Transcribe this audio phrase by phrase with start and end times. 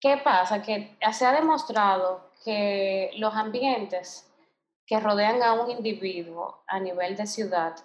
[0.00, 0.62] ¿Qué pasa?
[0.62, 4.26] Que se ha demostrado que los ambientes
[4.86, 7.76] que rodean a un individuo a nivel de ciudad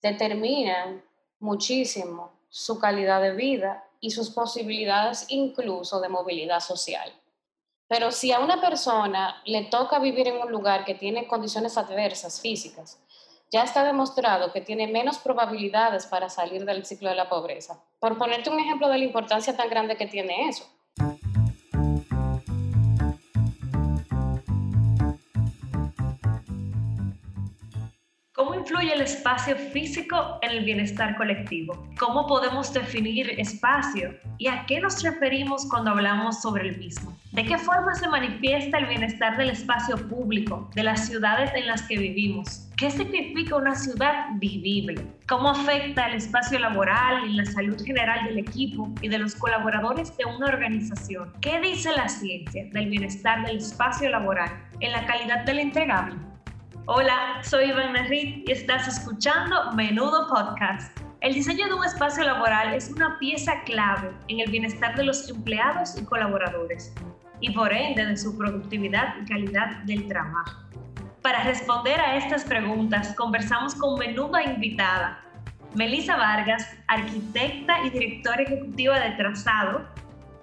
[0.00, 1.02] determinan
[1.40, 7.12] muchísimo su calidad de vida y sus posibilidades incluso de movilidad social.
[7.88, 12.40] Pero si a una persona le toca vivir en un lugar que tiene condiciones adversas
[12.40, 12.98] físicas,
[13.50, 17.80] ya está demostrado que tiene menos probabilidades para salir del ciclo de la pobreza.
[17.98, 20.64] Por ponerte un ejemplo de la importancia tan grande que tiene eso.
[28.66, 31.86] Influye el espacio físico en el bienestar colectivo?
[32.00, 34.12] ¿Cómo podemos definir espacio?
[34.38, 37.16] ¿Y a qué nos referimos cuando hablamos sobre el mismo?
[37.30, 41.82] ¿De qué forma se manifiesta el bienestar del espacio público, de las ciudades en las
[41.82, 42.66] que vivimos?
[42.76, 45.00] ¿Qué significa una ciudad vivible?
[45.28, 50.16] ¿Cómo afecta el espacio laboral y la salud general del equipo y de los colaboradores
[50.16, 51.32] de una organización?
[51.40, 56.16] ¿Qué dice la ciencia del bienestar del espacio laboral en la calidad del entregable?
[56.88, 60.96] Hola, soy Iván Reed y estás escuchando Menudo Podcast.
[61.20, 65.28] El diseño de un espacio laboral es una pieza clave en el bienestar de los
[65.28, 66.94] empleados y colaboradores
[67.40, 70.62] y por ende de su productividad y calidad del trabajo.
[71.22, 75.24] Para responder a estas preguntas conversamos con menuda invitada,
[75.74, 79.88] Melissa Vargas, arquitecta y directora ejecutiva de Trazado,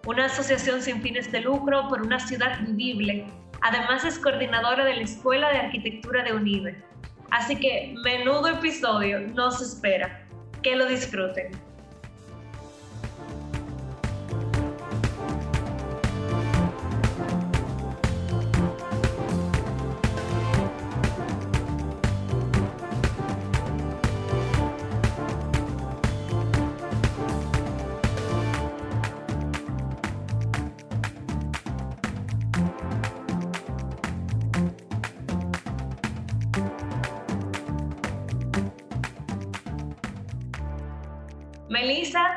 [0.05, 3.27] una asociación sin fines de lucro por una ciudad vivible
[3.63, 6.83] Además es coordinadora de la Escuela de Arquitectura de UNIBE.
[7.31, 10.27] Así que menudo episodio nos espera.
[10.61, 11.51] Que lo disfruten.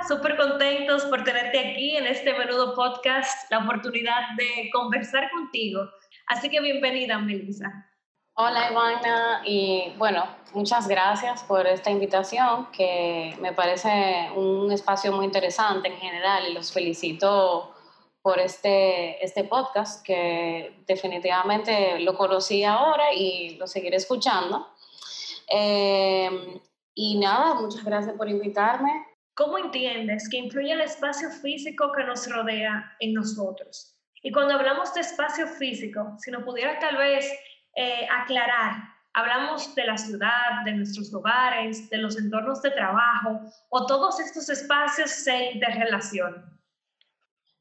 [0.07, 5.83] Súper contentos por tenerte aquí en este menudo podcast, la oportunidad de conversar contigo.
[6.29, 7.91] Así que bienvenida, Melissa.
[8.35, 15.25] Hola, Ivana, y bueno, muchas gracias por esta invitación, que me parece un espacio muy
[15.25, 17.75] interesante en general y los felicito
[18.23, 24.69] por este, este podcast, que definitivamente lo conocí ahora y lo seguiré escuchando.
[25.51, 26.61] Eh,
[26.95, 29.16] y nada, muchas gracias por invitarme.
[29.37, 33.95] ¿Cómo entiendes que influye el espacio físico que nos rodea en nosotros?
[34.23, 37.31] Y cuando hablamos de espacio físico, si nos pudiera tal vez
[37.75, 38.77] eh, aclarar,
[39.13, 44.49] hablamos de la ciudad, de nuestros hogares, de los entornos de trabajo, o todos estos
[44.49, 46.59] espacios se interrelacionan.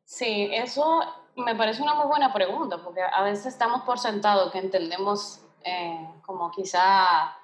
[0.05, 1.01] Sí, eso
[1.35, 6.07] me parece una muy buena pregunta, porque a veces estamos por sentado que entendemos eh,
[6.25, 7.35] como quizá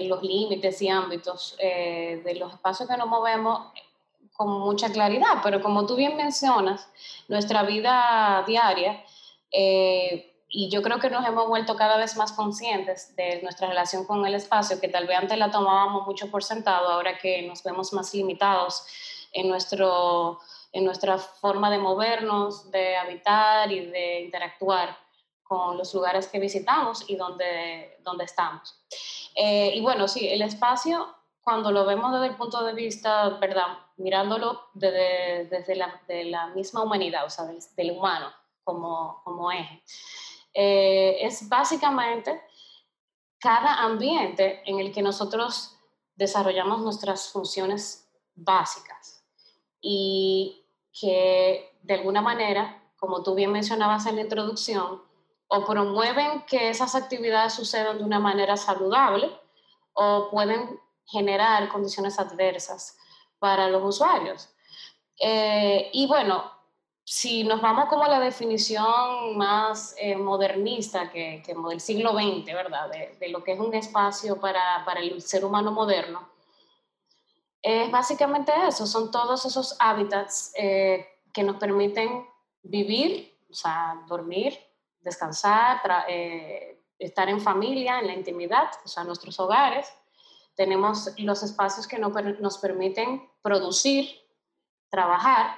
[0.00, 3.72] los límites y ámbitos eh, de los espacios que nos movemos
[4.32, 6.88] con mucha claridad, pero como tú bien mencionas,
[7.28, 9.04] nuestra vida diaria,
[9.50, 14.04] eh, y yo creo que nos hemos vuelto cada vez más conscientes de nuestra relación
[14.04, 17.62] con el espacio, que tal vez antes la tomábamos mucho por sentado, ahora que nos
[17.62, 18.84] vemos más limitados
[19.32, 20.40] en, nuestro,
[20.72, 24.96] en nuestra forma de movernos, de habitar y de interactuar
[25.52, 28.82] con los lugares que visitamos y donde, donde estamos.
[29.34, 33.66] Eh, y bueno, sí, el espacio, cuando lo vemos desde el punto de vista, ¿verdad?
[33.98, 37.44] Mirándolo desde, desde la, de la misma humanidad, o sea,
[37.76, 38.32] del, humano
[38.64, 39.82] como, como eje,
[40.54, 42.40] eh, es básicamente
[43.38, 45.76] cada ambiente en el que nosotros
[46.14, 49.22] desarrollamos nuestras funciones básicas
[49.82, 50.64] y
[50.98, 55.11] que de alguna manera, como tú bien mencionabas en la introducción,
[55.54, 59.30] o promueven que esas actividades sucedan de una manera saludable
[59.92, 62.96] o pueden generar condiciones adversas
[63.38, 64.48] para los usuarios.
[65.20, 66.50] Eh, y bueno,
[67.04, 72.46] si nos vamos como a la definición más eh, modernista que, que, del siglo XX,
[72.46, 72.90] ¿verdad?
[73.20, 76.30] De, lo que es un espacio para, para el ser humano moderno,
[77.60, 82.26] es básicamente eso, son todos esos hábitats eh, que nos permiten
[82.62, 84.58] vivir, o sea, dormir,
[85.02, 89.92] descansar, eh, estar en familia, en la intimidad, o sea, nuestros hogares.
[90.54, 94.08] Tenemos los espacios que nos permiten producir,
[94.90, 95.56] trabajar,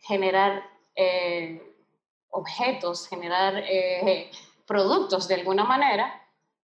[0.00, 0.64] generar
[0.96, 1.62] eh,
[2.30, 4.30] objetos, generar eh,
[4.66, 6.14] productos de alguna manera.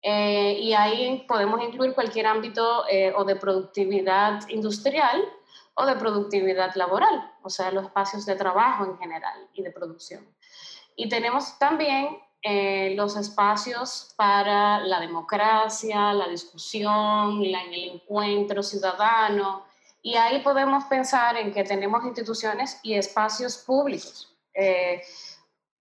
[0.02, 2.84] y ahí podemos incluir cualquier ámbito
[3.16, 5.24] o de productividad industrial
[5.74, 10.33] o de productividad laboral, o sea, los espacios de trabajo en general y de producción.
[10.96, 19.64] Y tenemos también eh, los espacios para la democracia, la discusión, el encuentro ciudadano.
[20.02, 24.30] Y ahí podemos pensar en que tenemos instituciones y espacios públicos.
[24.52, 25.02] Eh,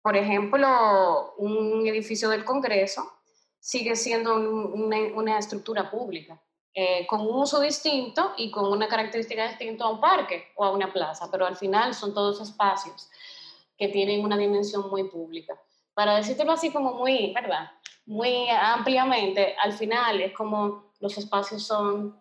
[0.02, 3.12] por ejemplo, un edificio del Congreso
[3.60, 6.42] sigue siendo una, estructura pública,
[6.74, 10.72] eh, con un uso distinto y con una característica distinta a un parque o a
[10.72, 13.10] una plaza, pero al final son todos espacios
[13.84, 15.60] que tienen una dimensión muy pública.
[15.94, 17.70] Para decírtelo así como muy, ¿verdad?
[18.06, 22.18] Muy ampliamente, al final es como los espacios son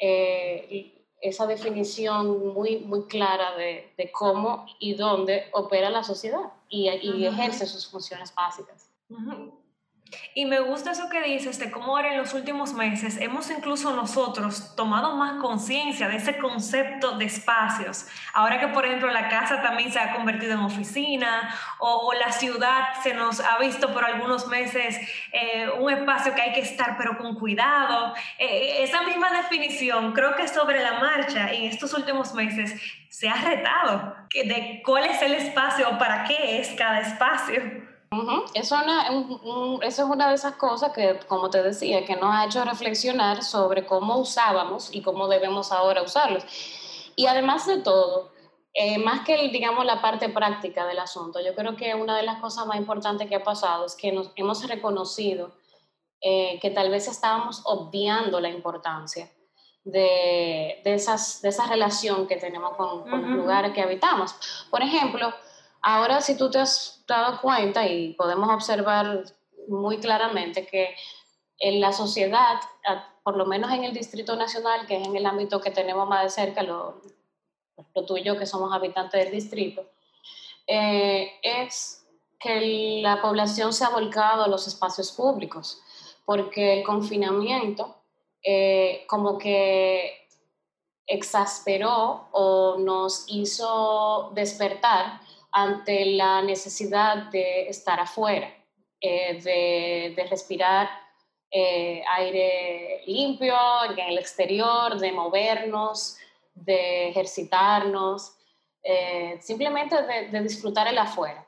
[0.00, 6.88] eh, esa definición muy, muy clara de, de, cómo y dónde opera la sociedad y,
[6.88, 8.90] y ejerce sus funciones básicas.
[10.34, 13.94] Y me gusta eso que dices de cómo ahora en los últimos meses hemos incluso
[13.94, 18.06] nosotros tomado más conciencia de ese concepto de espacios.
[18.32, 22.94] Ahora que, por ejemplo, la casa también se ha convertido en oficina o, la ciudad
[23.02, 24.96] se nos ha visto por algunos meses
[25.32, 28.14] eh, un espacio que hay que estar pero con cuidado.
[28.38, 33.34] Eh, esa misma definición creo que sobre la marcha en estos últimos meses se ha
[33.34, 37.95] retado de cuál es el espacio o para qué es cada espacio
[38.54, 38.76] eso,
[39.82, 43.86] es una de esas cosas que, como te decía, que nos ha hecho reflexionar sobre
[43.86, 46.44] cómo usábamos y cómo debemos ahora usarlos.
[47.16, 48.32] Y además de todo,
[48.74, 52.40] eh, más que, digamos, la parte práctica del asunto, yo creo que una de las
[52.40, 55.52] cosas más importantes que ha pasado es que nos hemos reconocido
[56.20, 59.30] eh, que tal vez estábamos obviando la importancia
[59.84, 64.34] de, esas, de esa relación que tenemos con, con el lugar que habitamos.
[64.70, 65.32] Por ejemplo,
[65.88, 69.22] Ahora, si tú te has dado cuenta y podemos observar
[69.68, 70.96] muy claramente que
[71.60, 72.58] en la sociedad,
[73.22, 76.24] por lo menos en el Distrito Nacional, que es en el ámbito que tenemos más
[76.24, 77.00] de cerca, lo,
[77.94, 79.84] lo tuyo que somos habitantes del distrito,
[80.66, 82.04] eh, es
[82.40, 85.80] que la población se ha volcado a los espacios públicos,
[86.24, 87.94] porque el confinamiento
[88.42, 90.26] eh, como que
[91.06, 95.20] exasperó o nos hizo despertar
[95.56, 98.54] ante la necesidad de estar afuera,
[99.00, 100.86] eh, de, respirar
[101.50, 103.56] eh, aire limpio
[103.88, 106.18] en el exterior, de movernos,
[106.54, 108.34] de ejercitarnos,
[108.82, 109.96] eh, simplemente
[110.30, 111.46] de, disfrutar el afuera.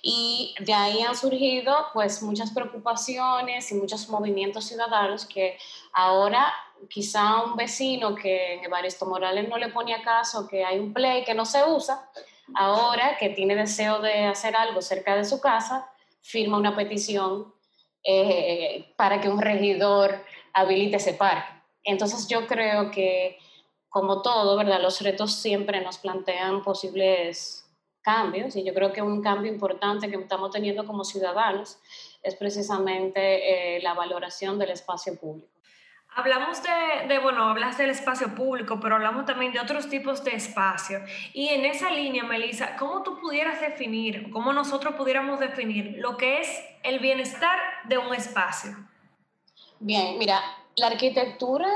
[0.00, 5.58] Y de ahí han surgido pues muchas preocupaciones y muchos movimientos ciudadanos que
[5.92, 6.54] ahora
[6.88, 11.24] quizá un vecino que en Evaristo Morales no le ponía caso, que hay un play
[11.24, 12.08] que no se usa,
[12.54, 15.90] ahora que tiene deseo de hacer algo cerca de su casa,
[16.22, 17.52] firma una petición
[18.04, 21.52] eh, para que un regidor habilite ese parque.
[21.84, 23.38] Entonces yo creo que,
[23.88, 24.80] como todo, ¿verdad?
[24.80, 27.66] Los retos siempre nos plantean posibles
[28.02, 31.78] cambios y yo creo que un cambio importante que estamos teniendo como ciudadanos
[32.22, 35.59] es precisamente eh, la valoración del espacio público.
[36.16, 41.00] Hablamos de, bueno, hablas del espacio público, pero hablamos también de otros tipos de espacio.
[41.32, 46.40] Y en esa línea, Melissa, ¿cómo tú pudieras definir, cómo nosotros pudiéramos definir lo que
[46.40, 46.48] es
[46.82, 48.76] el bienestar de un espacio?
[49.78, 50.40] Bien, mira,
[50.76, 51.68] la arquitectura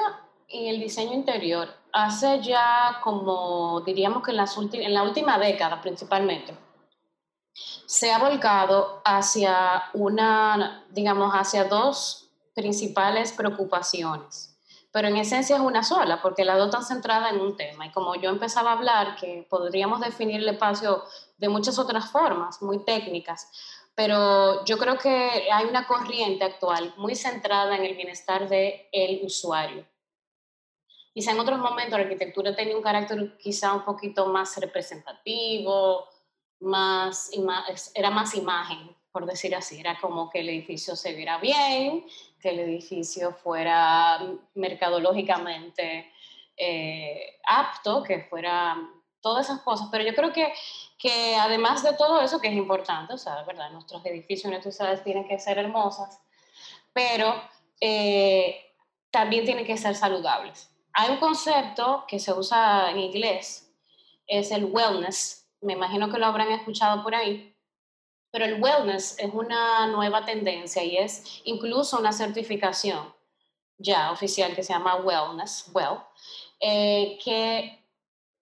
[0.48, 5.80] y el diseño interior hace ya como, diríamos que en, las en la última década
[5.80, 6.56] principalmente,
[7.86, 12.23] se ha volcado hacia una, digamos, hacia dos
[12.54, 14.56] principales preocupaciones,
[14.92, 17.86] pero en esencia es una sola, porque la dos están centrada en un tema.
[17.86, 21.02] Y como yo empezaba a hablar, que podríamos definir el espacio
[21.36, 23.48] de muchas otras formas, muy técnicas,
[23.94, 29.24] pero yo creo que hay una corriente actual muy centrada en el bienestar del el
[29.24, 29.86] usuario.
[31.12, 36.08] Quizá en otros momentos la arquitectura tenía un carácter quizá un poquito más representativo,
[36.60, 37.30] más,
[37.94, 42.04] era más imagen, por decir así, era como que el edificio se viera bien,
[42.40, 44.18] que el edificio fuera
[44.56, 46.10] mercadológicamente
[46.56, 48.76] eh, apto, que fuera
[49.20, 49.86] todas esas cosas.
[49.92, 50.52] Pero yo creo que,
[50.98, 53.70] que además de todo eso, que es importante, o sea, ¿verdad?
[53.70, 56.20] Nuestros edificios, nuestras ciudades tienen que ser hermosas,
[56.92, 57.40] pero
[57.80, 58.68] eh,
[59.12, 60.74] también tienen que ser saludables.
[60.92, 63.72] Hay un concepto que se usa en inglés,
[64.26, 67.53] es el wellness, me imagino que lo habrán escuchado por ahí,
[68.34, 73.14] pero el wellness es una nueva tendencia y es incluso una certificación
[73.78, 76.00] ya oficial que se llama Wellness, Well,
[76.58, 77.80] eh, que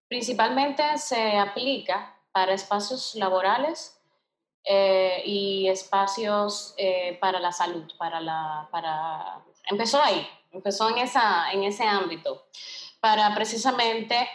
[0.09, 4.01] principalmente se aplica para espacios laborales
[4.65, 9.45] eh, y espacios eh, para la salud, para la, para...
[9.67, 12.47] empezó ahí, empezó en, esa, en ese ámbito,
[12.99, 14.27] para precisamente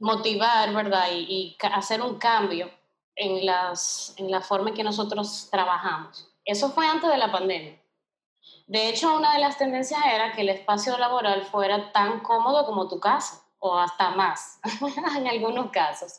[0.00, 1.06] motivar, ¿verdad?
[1.12, 2.79] Y, hacer un cambio
[3.20, 6.26] en, las, en la forma en que nosotros trabajamos.
[6.44, 7.78] Eso fue antes de la pandemia.
[8.66, 12.88] De hecho, una de las tendencias era que el espacio laboral fuera tan cómodo como
[12.88, 14.58] tu casa o hasta más
[15.18, 16.18] en algunos casos.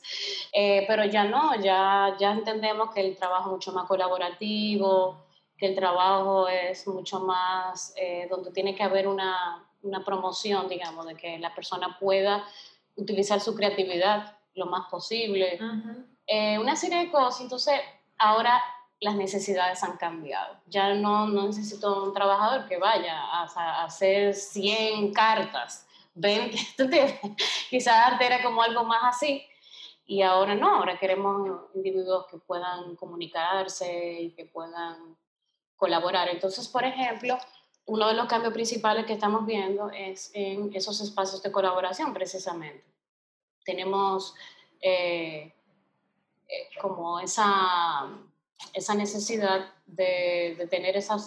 [0.54, 5.26] Eh, pero ya no, ya, ya entendemos que el trabajo es mucho más colaborativo,
[5.58, 11.08] que el trabajo es mucho más eh, donde tiene que haber una, una, promoción, digamos,
[11.08, 12.46] de que la persona pueda
[12.96, 15.60] utilizar su creatividad lo más posible.
[16.28, 17.42] Eh, una serie de cosas.
[17.42, 17.80] Entonces,
[18.18, 18.62] ahora
[19.00, 20.58] las necesidades han cambiado.
[20.68, 26.58] Ya no, no necesito un trabajador que vaya a, a hacer 100 cartas 20,
[27.70, 29.44] quizás antes era como algo más así,
[30.06, 35.18] y ahora no, ahora queremos individuos que puedan comunicarse y que puedan
[35.78, 36.28] colaborar.
[36.30, 37.38] Entonces, por ejemplo,
[37.86, 42.84] uno de los cambios principales que estamos viendo es en esos espacios de colaboración, precisamente.
[43.64, 44.36] Tenemos
[44.82, 45.54] eh,
[46.82, 48.10] como esa,
[48.74, 51.26] esa necesidad de, de tener esos,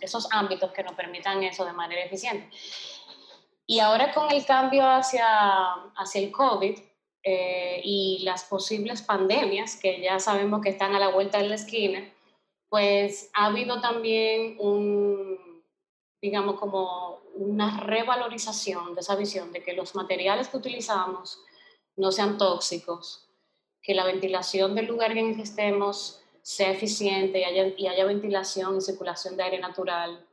[0.00, 2.50] esos ámbitos que nos permitan eso de manera eficiente.
[3.66, 5.26] Y ahora con el cambio hacia,
[5.96, 6.78] hacia el COVID
[7.24, 11.56] eh, y las posibles pandemias, que ya sabemos que están a la vuelta de la
[11.56, 12.08] esquina,
[12.68, 15.64] pues ha habido también un,
[16.22, 21.40] digamos, como una revalorización de esa visión de que los materiales que utilizamos
[21.96, 23.25] no sean tóxicos,
[23.86, 28.04] que la ventilación del lugar en el que estemos sea eficiente y haya, y haya
[28.04, 30.26] ventilación y circulación de aire natural,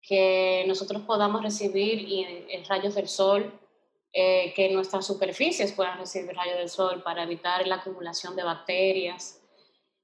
[0.00, 2.06] que nosotros podamos recibir
[2.68, 3.52] rayos del sol,
[4.12, 9.42] eh, que nuestras superficies puedan recibir rayos del sol para evitar la acumulación de bacterias,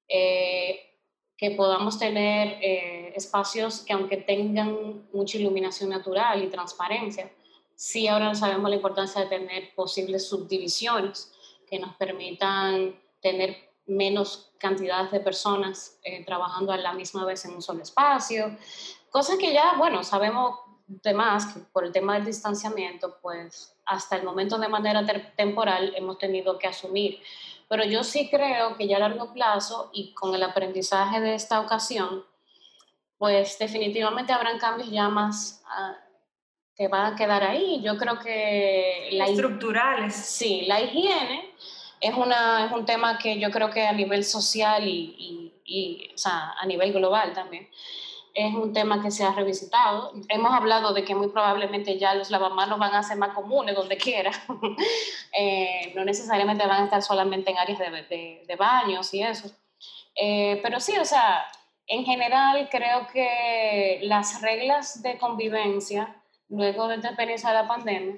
[0.08, 0.90] eh,
[1.36, 7.30] que podamos tener eh, espacios que aunque tengan mucha iluminación natural y transparencia,
[7.76, 11.32] sí ahora sabemos la importancia de tener posibles subdivisiones
[11.68, 13.56] que nos permitan tener
[13.86, 18.56] menos cantidades de personas trabajando a la misma vez en un solo espacio,
[19.16, 24.16] Cosas que ya, bueno, sabemos de más que por el tema del distanciamiento, pues hasta
[24.16, 27.22] el momento de manera temporal hemos tenido que asumir.
[27.66, 31.60] Pero yo sí creo que ya a largo plazo y con el aprendizaje de esta
[31.60, 32.26] ocasión,
[33.16, 35.96] pues definitivamente habrán cambios ya más ah,
[36.76, 37.80] que van a quedar ahí.
[37.82, 39.08] Yo creo que...
[39.12, 40.14] La Estructurales.
[40.14, 41.50] Sí, la higiene
[42.00, 46.14] es, una, es un tema que yo creo que a nivel social y, y, y
[46.14, 47.68] o sea, a nivel global también
[48.36, 50.12] es un tema que se ha revisitado.
[50.28, 53.96] Hemos hablado de que muy probablemente ya los lavamanos van a ser más comunes donde
[53.96, 54.30] quiera.
[55.38, 59.50] Eh, no necesariamente van a estar solamente en áreas de, de, baños y eso.
[60.14, 61.44] Eh, pero sí, o sea,
[61.86, 66.15] en general creo que las reglas de convivencia,
[66.48, 68.16] luego de la experiencia de la pandemia,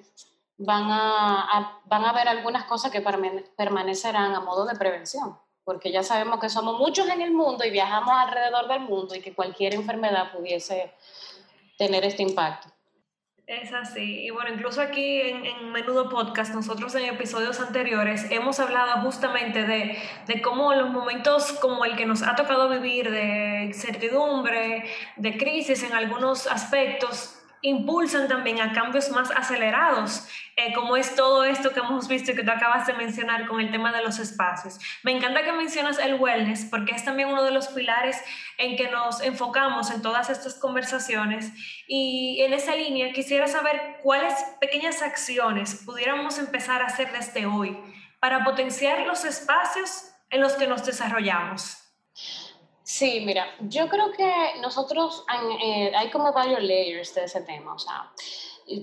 [0.59, 5.37] van a, van a haber algunas cosas que permanecerán a modo de prevención
[5.69, 9.21] porque ya sabemos que somos muchos en el mundo y viajamos alrededor del mundo y
[9.21, 10.95] que cualquier enfermedad pudiese
[11.77, 12.69] tener este impacto.
[13.47, 14.25] Es así.
[14.25, 19.65] Y bueno, incluso aquí en, en, Menudo Podcast, nosotros en episodios anteriores hemos hablado justamente
[19.65, 24.85] de, de, cómo los momentos como el que nos ha tocado vivir, de incertidumbre,
[25.17, 31.45] de crisis en algunos aspectos, impulsan también a cambios más acelerados, eh, como es todo
[31.45, 34.19] esto que hemos visto y que tú acabas de mencionar con el tema de los
[34.19, 34.79] espacios.
[35.03, 38.17] Me encanta que mencionas el wellness porque es también uno de los pilares
[38.59, 41.53] en que nos enfocamos en todas estas conversaciones
[41.87, 47.77] y en esa línea quisiera saber cuáles pequeñas acciones pudiéramos empezar a hacer desde hoy
[48.21, 51.85] para potenciar los espacios en los que nos desarrollamos.
[52.89, 55.23] Sí, mira, yo creo que nosotros
[55.63, 58.11] eh, hay como varios layers de ese tema, o sea,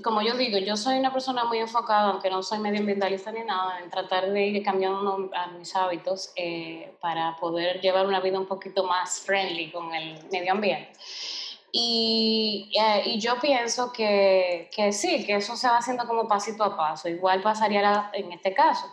[0.03, 3.79] como yo digo, yo soy una persona muy enfocada, aunque no soy medioambientalista ni nada,
[3.79, 8.45] en tratar de ir cambiando a mis hábitos eh, para poder llevar una vida un
[8.45, 10.91] poquito más friendly con el medio ambiente.
[11.71, 16.63] Y, eh, y yo pienso que, que, sí, que eso se va haciendo como pasito
[16.63, 18.85] a paso, igual pasaría en este caso.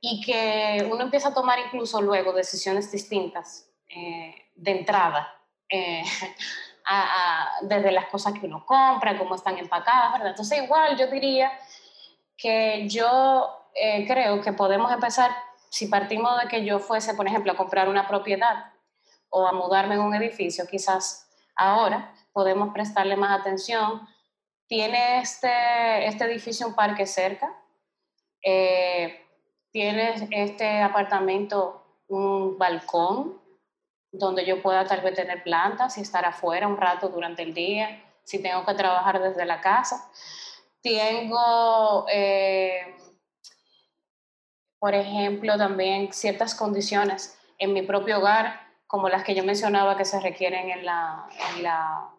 [0.00, 5.34] y que uno empieza a tomar incluso luego decisiones distintas eh, de entrada,
[5.68, 6.02] eh,
[7.62, 10.28] desde las cosas que uno compra, cómo están empacadas, ¿verdad?
[10.28, 11.50] Entonces igual yo diría
[12.36, 15.30] que yo eh, creo que podemos empezar,
[15.70, 18.72] si partimos de que yo fuese, por ejemplo, a comprar una propiedad
[19.30, 24.06] o a mudarme en un edificio, quizás ahora podemos prestarle más atención.
[24.66, 27.54] ¿Tiene este, este edificio un parque cerca?
[28.42, 33.37] ¿Tiene este apartamento un balcón?
[34.18, 38.02] Donde yo pueda tal vez tener plantas y estar afuera un rato durante el día,
[38.24, 40.10] si tengo que trabajar desde la casa.
[40.82, 42.96] Tengo, eh,
[44.78, 50.04] por ejemplo, también ciertas condiciones en mi propio hogar, como las que yo mencionaba que
[50.04, 52.10] se requieren en, en, la,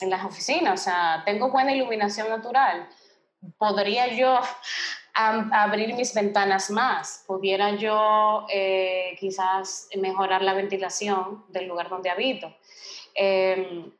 [0.00, 0.80] en las oficinas.
[0.80, 2.88] O sea, tengo buena iluminación natural.
[3.58, 4.40] Podría yo
[5.14, 12.52] abrir mis ventanas más, pudiera yo eh, quizás mejorar la ventilación del lugar donde habito.
[13.14, 13.92] Em,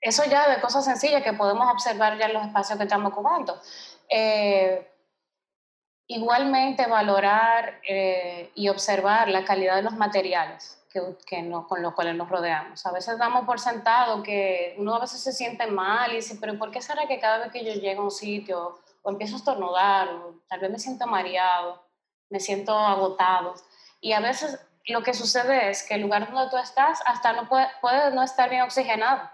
[0.00, 3.60] eso ya de cosas sencillas que podemos observar ya en los espacios que estamos ocupando.
[4.08, 4.88] Eh,
[6.06, 12.14] igualmente valorar eh, y observar la calidad de los materiales que, que con los cuales
[12.14, 12.84] nos rodeamos.
[12.86, 16.56] A veces damos por sentado que uno a veces se siente mal y dice, pero
[16.58, 19.38] ¿por qué será que cada vez que yo llego a un sitio o empiezo a
[19.38, 21.86] estornudar o tal vez me siento mareado,
[22.30, 23.54] me siento agotado?
[24.00, 27.48] Y a veces lo que sucede es que el lugar donde tú estás hasta no
[27.48, 29.30] puede, puede no estar bien oxigenado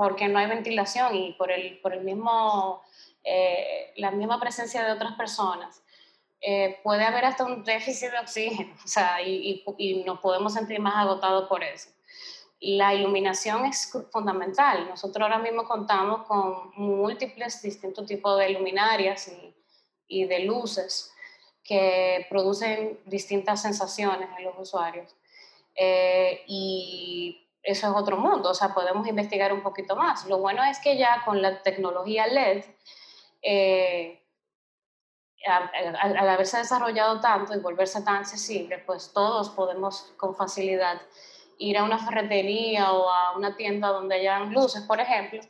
[0.00, 2.82] porque no hay ventilación y por el, por el mismo,
[3.22, 5.82] eh, la misma presencia de otras personas.
[6.40, 10.80] Eh, puede haber hasta un déficit de oxígeno, o sea, y, y, nos podemos sentir
[10.80, 11.90] más agotados por eso.
[12.60, 14.88] La iluminación es fundamental.
[14.88, 19.32] Nosotros ahora mismo contamos con múltiples distintos tipos de luminarias
[20.08, 21.12] y, de luces
[21.62, 25.14] que producen distintas sensaciones en los usuarios.
[25.74, 30.26] Eh, y eso es otro mundo, o sea, podemos investigar un poquito más.
[30.26, 32.64] Lo bueno es que ya con la tecnología LED,
[33.42, 34.20] eh,
[35.46, 41.00] al, haberse desarrollado tanto y volverse tan accesible, pues todos podemos con facilidad
[41.60, 45.40] ir a una ferretería o a una tienda donde hayan luces, por ejemplo,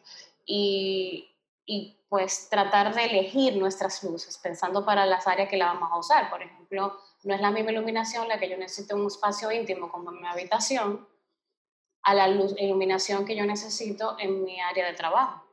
[0.45, 1.31] y,
[1.65, 5.99] y pues tratar de elegir nuestras luces, pensando para las áreas que la vamos a
[5.99, 6.29] usar.
[6.29, 9.89] Por ejemplo, no es la misma iluminación la que yo necesito en un espacio íntimo
[9.89, 11.09] como en mi habitación,
[12.03, 15.45] a la luz, iluminación que yo necesito en mi área de trabajo.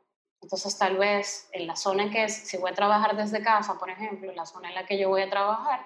[0.42, 3.90] Entonces, tal vez en la zona en que, si voy a trabajar desde casa, por
[3.90, 5.86] ejemplo, la zona en la que yo voy a trabajar,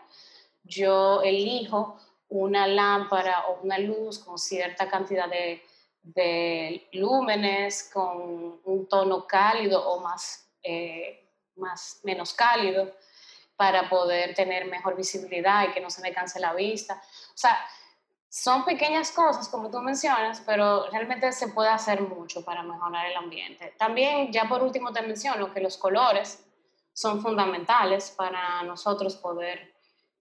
[0.63, 1.97] yo elijo
[2.31, 5.61] una lámpara o una luz con cierta cantidad de,
[6.01, 12.95] de lúmenes, con un tono cálido o más, eh, más, menos cálido,
[13.57, 17.01] para poder tener mejor visibilidad y que no se me canse la vista.
[17.33, 17.57] O sea,
[18.29, 23.17] son pequeñas cosas, como tú mencionas, pero realmente se puede hacer mucho para mejorar el
[23.17, 23.75] ambiente.
[23.77, 26.41] También, ya por último, te menciono que los colores
[26.93, 29.70] son fundamentales para nosotros poder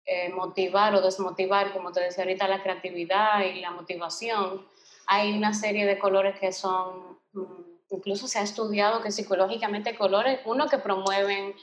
[0.07, 4.67] eh, motivar o desmotivar, como te decía ahorita, la creatividad y la motivación.
[5.07, 10.41] Hay una serie de colores que son, mm, incluso se ha estudiado que psicológicamente colores,
[10.47, 11.55] uno que promueven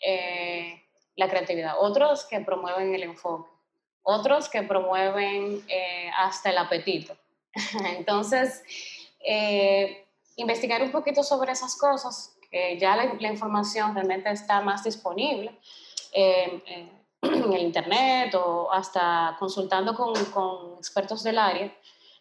[0.00, 0.82] eh,
[1.16, 3.50] la creatividad, otros que promueven el enfoque
[4.02, 7.14] otros que promueven eh, hasta el apetito.
[7.98, 8.62] Entonces,
[10.36, 15.52] investigar un poquito sobre esas cosas, que ya la, información realmente está más disponible
[17.22, 21.72] en el Internet o hasta consultando con, con, expertos del área,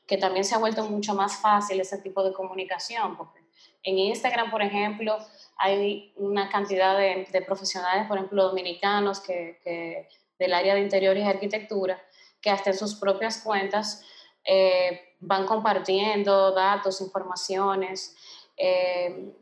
[0.06, 3.40] que también se ha vuelto mucho más fácil ese tipo de comunicación, porque
[3.84, 5.18] en Instagram, por ejemplo,
[5.58, 11.24] hay una cantidad de, de profesionales, por ejemplo, dominicanos que, que del área de interiores
[11.24, 12.02] y arquitectura,
[12.42, 14.04] que hasta en sus propias cuentas
[14.44, 18.16] eh, van compartiendo datos, informaciones.
[18.56, 19.34] Eh,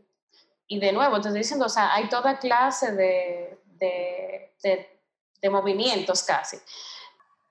[0.67, 4.96] y de nuevo, te estoy diciendo, o sea, hay toda clase de, de, de,
[5.49, 6.57] movimientos casi.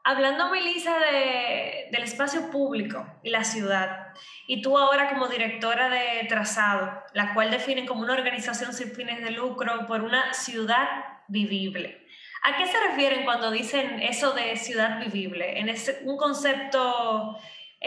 [0.05, 4.15] Hablando, Melissa, de, del espacio público y la ciudad,
[4.47, 9.21] y tú ahora como directora de Trazado, la cual definen como una organización sin fines
[9.23, 10.87] de lucro por una ciudad
[11.27, 12.07] vivible.
[12.45, 15.59] ¿A qué se refieren cuando dicen eso de ciudad vivible?
[15.59, 17.37] ¿En un concepto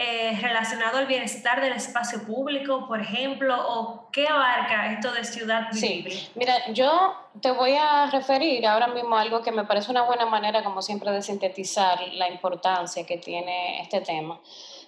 [0.02, 3.54] eh, relacionado al bienestar del espacio público, por ejemplo?
[3.68, 6.10] ¿O qué abarca esto de ciudad vivible?
[6.10, 10.04] Sí, mira, yo te voy a referir ahora mismo a algo que me parece una
[10.04, 14.40] buena manera, como siempre, de sintetizar la importancia que tiene este tema.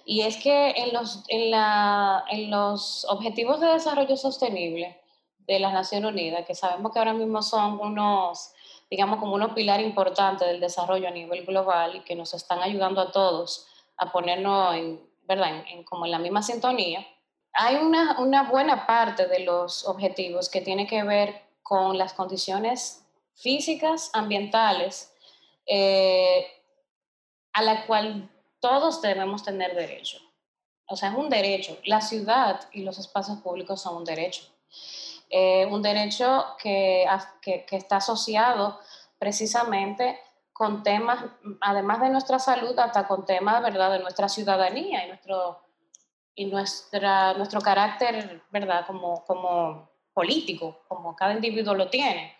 [0.03, 4.99] Y es que en los, en, la, en los Objetivos de Desarrollo Sostenible
[5.45, 8.51] de las Naciones Unidas, que sabemos que ahora mismo son unos
[8.89, 13.01] digamos, como un pilar importante del desarrollo a nivel global y que nos están ayudando
[13.01, 15.63] a todos a ponernos en, ¿verdad?
[15.67, 17.05] En, como en la misma sintonía.
[17.53, 23.05] Hay una, una buena parte de los objetivos que tiene que ver con las condiciones
[23.35, 25.13] físicas, ambientales,
[25.65, 26.45] eh,
[27.53, 28.29] a la cual
[28.59, 30.17] todos debemos tener derecho.
[30.87, 31.77] O sea, es un derecho.
[31.85, 34.43] La ciudad y los espacios públicos son un derecho.
[35.29, 37.05] Eh, un derecho que,
[37.41, 38.79] que, está asociado
[39.17, 40.19] precisamente
[40.53, 41.25] con temas,
[41.59, 43.91] además de nuestra salud, hasta con temas ¿verdad?
[43.91, 45.63] de nuestra ciudadanía y nuestro,
[46.35, 48.85] y nuestra, nuestro carácter ¿verdad?
[48.85, 52.37] Como, como político, como cada individuo lo tiene.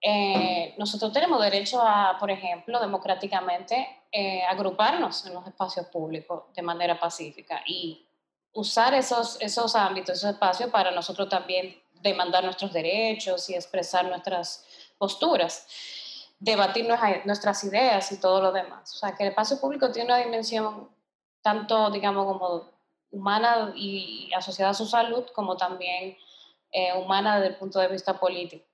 [0.00, 6.62] eh, nosotros tenemos derecho a, por ejemplo, democráticamente eh, agruparnos en los espacios públicos de
[6.62, 8.06] manera pacífica y
[8.52, 14.64] usar esos, esos ámbitos, esos espacios para nosotros también demandar nuestros derechos y expresar nuestras
[14.98, 15.66] posturas,
[16.44, 16.86] debatir
[17.24, 18.92] nuestras ideas y todo lo demás.
[18.94, 20.90] O sea, que el espacio público tiene una dimensión
[21.40, 22.70] tanto, digamos, como
[23.10, 26.16] humana y asociada a su salud, como también
[26.70, 28.66] eh, humana desde el punto de vista político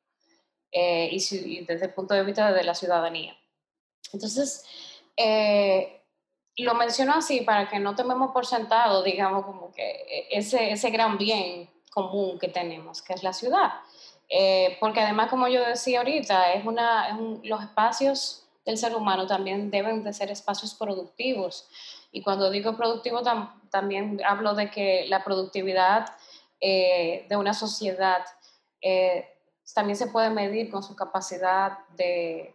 [0.73, 3.37] eh, y, desde el punto de vista de la ciudadanía.
[4.13, 4.65] Entonces,
[5.17, 6.03] eh,
[6.57, 11.19] lo menciono así para que no tomemos por sentado, digamos, como que ese, ese gran
[11.19, 13.75] bien común que tenemos, que es la ciudad.
[14.79, 20.05] Porque además, como yo decía ahorita, es una, los espacios del ser humano también deben
[20.05, 21.69] de ser espacios productivos.
[22.13, 23.23] Y cuando digo productivo,
[23.71, 26.07] también hablo de que la productividad
[26.61, 28.25] eh, de una sociedad
[28.81, 29.29] eh,
[29.75, 32.55] también se puede medir con su capacidad de,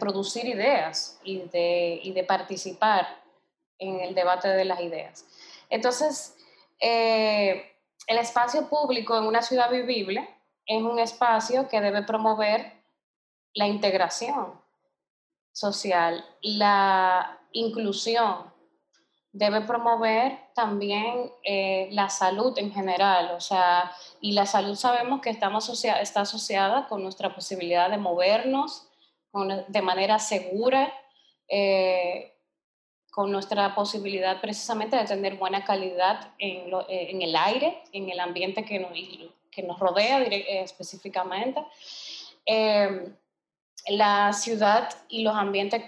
[0.00, 3.06] producir ideas y de, y de, participar
[3.78, 5.24] en el debate de las ideas.
[5.70, 6.34] Entonces,
[6.80, 7.72] eh,
[8.06, 10.28] el espacio público en una ciudad vivible
[10.68, 12.72] es un espacio que debe promover
[13.54, 14.52] la integración
[15.50, 18.52] social, la inclusión,
[19.32, 25.30] debe promover también eh, la salud en general, o sea, y la salud sabemos que
[25.30, 28.88] estamos está asociada con nuestra posibilidad de movernos
[29.68, 30.92] de manera segura,
[31.48, 32.34] eh,
[33.10, 38.20] con nuestra posibilidad precisamente de tener buena calidad en, eh, en el aire, en el
[38.20, 38.90] ambiente que nos,
[39.58, 41.60] que nos rodea específicamente.
[42.46, 43.12] Em,
[43.88, 45.82] la ciudad y los ambientes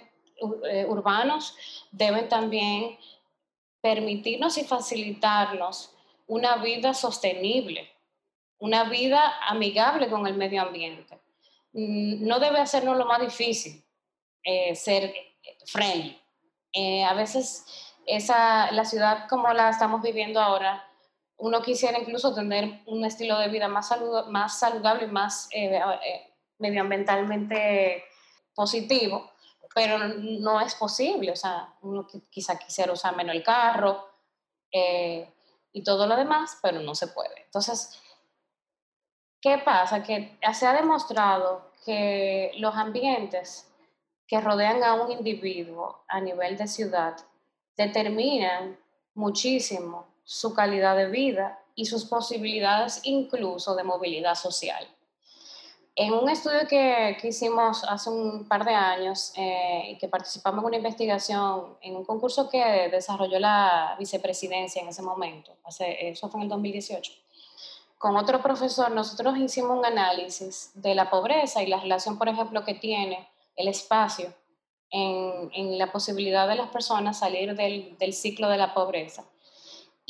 [0.88, 1.54] urbanos
[1.92, 2.98] deben también
[3.80, 5.94] permitirnos y facilitarnos
[6.26, 7.90] una vida sostenible,
[8.59, 11.18] una vida amigable con el medio ambiente.
[11.72, 13.83] Mm, no debe hacernos lo más difícil
[14.42, 15.14] eh, ser
[15.66, 16.18] friendly.
[16.72, 20.89] Eh, a veces esa, la ciudad como la estamos viviendo ahora,
[21.40, 23.90] uno quisiera incluso tener un estilo de vida más,
[24.29, 25.81] más saludable y más eh,
[26.59, 28.05] medioambientalmente
[28.55, 29.31] positivo,
[29.74, 34.07] pero no es posible, o sea, uno quizá quisiera usar menos el carro
[34.70, 35.29] eh,
[35.72, 37.44] y todo lo demás, pero no se puede.
[37.44, 38.00] Entonces,
[39.40, 40.03] ¿qué pasa?
[40.03, 43.66] Que se ha demostrado que los ambientes
[44.26, 47.16] que rodean a un individuo a nivel de ciudad
[47.76, 48.79] determinan
[49.14, 54.86] muchísimo su calidad de vida y sus posibilidades incluso de movilidad social.
[55.96, 60.66] En un estudio que, que, hicimos hace un par de años eh, que participamos en
[60.68, 66.38] una investigación en un concurso que desarrolló la vicepresidencia en ese momento, hace, eso fue
[66.38, 67.12] en el 2018,
[67.98, 72.64] con otro profesor nosotros hicimos un análisis de la pobreza y la relación, por ejemplo,
[72.64, 74.32] que tiene el espacio
[74.90, 79.24] en, en la posibilidad de las personas salir del, del, ciclo de la pobreza.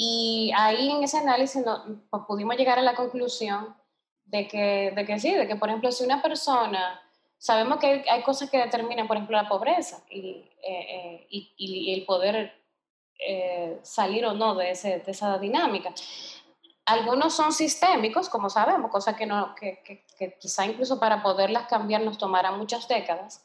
[0.03, 1.63] Y ahí en ese análisis
[2.09, 3.77] pues, pudimos llegar a la conclusión
[4.25, 6.99] de que, de que sí, de que por ejemplo si una persona,
[7.37, 12.07] sabemos que hay, cosas que determinan por ejemplo la pobreza y, eh, eh, y el
[12.07, 12.51] poder
[13.19, 15.93] eh, salir o no de, ese, de, esa dinámica.
[16.87, 21.67] Algunos son sistémicos, como sabemos, cosas que, no, que, que, que quizá incluso para poderlas
[21.67, 23.45] cambiar nos tomará muchas décadas,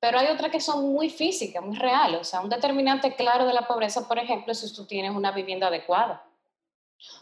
[0.00, 2.20] pero hay otras que son muy físicas, muy reales.
[2.20, 5.30] O sea, un determinante claro de la pobreza, por ejemplo, es si tú tienes una
[5.30, 6.24] vivienda adecuada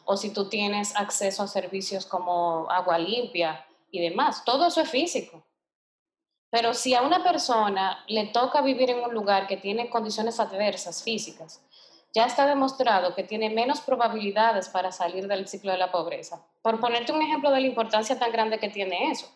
[0.04, 4.44] o si tú tienes acceso a servicios como agua limpia y demás.
[4.44, 5.44] Todo eso es físico.
[6.50, 11.02] Pero si a una persona le toca vivir en un lugar que tiene condiciones adversas
[11.02, 11.60] físicas,
[12.14, 16.42] ya está demostrado que tiene menos probabilidades para salir del ciclo de la pobreza.
[16.62, 19.30] Por ponerte un ejemplo de la importancia tan grande que tiene eso.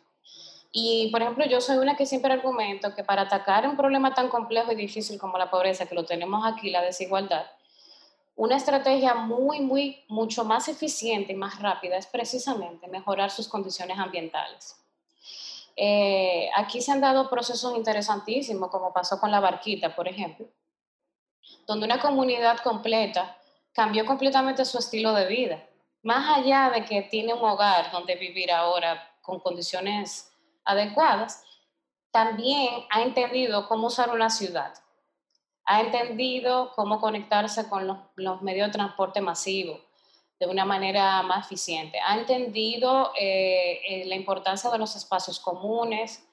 [0.75, 4.29] Y, por ejemplo, yo soy una que siempre argumento que para atacar un problema tan
[4.29, 7.45] complejo y difícil como la pobreza, que lo tenemos aquí, la desigualdad,
[8.37, 13.99] una estrategia muy, muy, mucho más eficiente y más rápida es precisamente mejorar sus condiciones
[13.99, 14.77] ambientales.
[15.77, 20.47] Eh, aquí se han dado procesos interesantísimos, como pasó con la barquita, por ejemplo,
[21.67, 23.37] donde una comunidad completa
[23.73, 25.63] cambió completamente su estilo de vida.
[26.03, 30.32] Más allá de que tiene un hogar donde vivir ahora con condiciones
[30.65, 31.45] adecuadas,
[32.11, 34.75] también ha entendido cómo usar una ciudad
[35.65, 39.81] ha entendido cómo conectarse con los, medios de transporte masivo
[40.39, 42.01] de una manera más eficiente.
[42.05, 46.27] Ha entendido eh, eh, la importancia de los espacios comunes,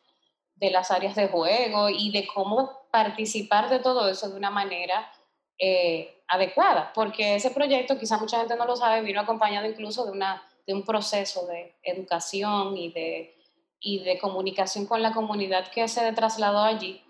[0.55, 5.11] de las áreas de juego y de cómo participar de todo eso de una manera
[5.59, 10.11] eh, adecuada, porque ese proyecto, quizá mucha gente no lo sabe, vino acompañado incluso de,
[10.11, 13.38] una, de un proceso de educación y de
[13.79, 17.03] y de comunicación con la comunidad que se trasladó allí.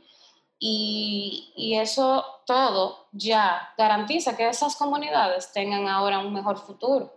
[0.59, 7.13] Y, y, eso todo ya garantiza que esas comunidades tengan ahora un mejor futuro,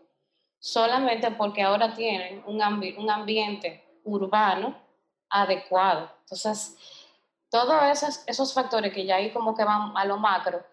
[0.60, 2.62] solamente porque ahora tienen un,
[2.98, 4.76] un ambiente urbano
[5.28, 6.08] adecuado.
[6.20, 6.76] Entonces,
[7.50, 10.64] todos esos, esos factores que ya ahí como que van a lo macro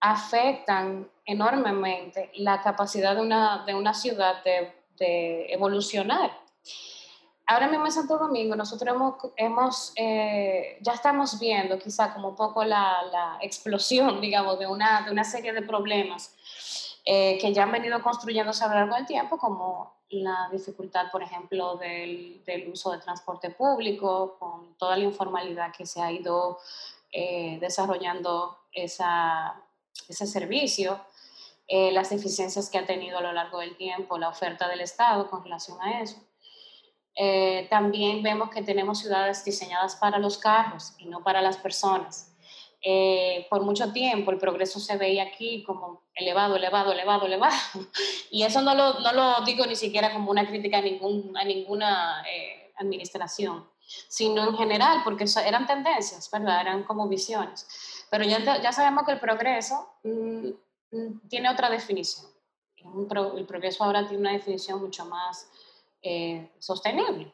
[0.00, 6.32] afectan enormemente la capacidad de una, de una ciudad de, de evolucionar
[7.46, 12.36] ahora mismo en Santo Domingo nosotros hemos, hemos eh, ya estamos viendo quizá como un
[12.36, 16.34] poco la, la explosión, digamos, de una, de una serie de problemas
[17.04, 21.22] eh, que ya han venido construyéndose a lo largo del tiempo, como la dificultad, por
[21.22, 26.58] ejemplo, del, del uso de transporte público, con toda la informalidad que se ha ido
[27.12, 29.54] eh, desarrollando esa,
[30.08, 31.00] ese servicio.
[31.68, 35.42] las deficiencias que ha tenido a lo largo del tiempo la oferta del Estado con
[35.42, 36.16] relación a eso.
[37.18, 42.36] Eh, también vemos que tenemos ciudades diseñadas para los carros y no para las personas.
[42.82, 47.56] Eh, por mucho tiempo el progreso se veía aquí como elevado, elevado, elevado, elevado.
[48.30, 51.44] Y eso no lo, no lo digo ni siquiera como una crítica a, ningún, a
[51.44, 53.66] ninguna eh, administración,
[54.08, 56.60] sino en general, porque eran tendencias, ¿verdad?
[56.60, 57.66] Eran como visiones.
[58.10, 60.48] Pero ya, ya sabemos que el progreso mm,
[60.90, 62.26] mm, tiene otra definición.
[63.36, 65.48] el progreso ahora tiene una definición mucho más
[66.02, 67.32] eh, sostenible.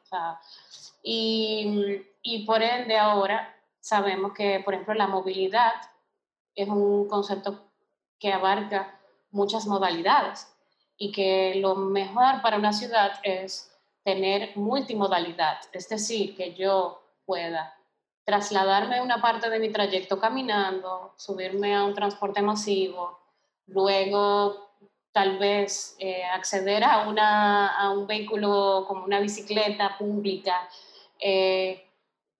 [1.02, 5.72] y, y, por ende ahora sabemos que, por ejemplo, la movilidad
[6.54, 7.64] es un concepto
[8.18, 10.46] que abarca muchas modalidades
[10.96, 13.72] y que lo mejor para una ciudad es
[14.04, 17.76] tener multimodalidad, es decir, que yo pueda
[18.24, 23.18] trasladarme una parte de mi trayecto caminando, subirme a un transporte masivo,
[23.66, 24.71] luego
[25.12, 30.68] tal vez eh, acceder a, una, a, un vehículo como una bicicleta pública.
[31.20, 31.86] Eh,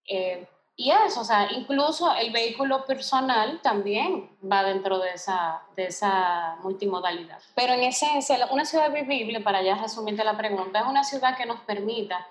[0.06, 5.87] eh, y eso, o sea, incluso el vehículo personal también va dentro de esa, de
[5.87, 7.38] esa multimodalidad.
[7.54, 11.46] Pero en esencia, una ciudad vivible, para ya resumirte la pregunta, es una ciudad que
[11.46, 12.26] nos permita